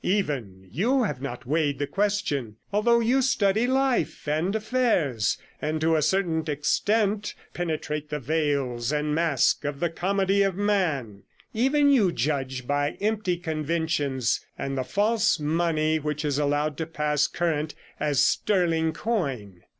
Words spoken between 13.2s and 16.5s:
conventions, and the false money which is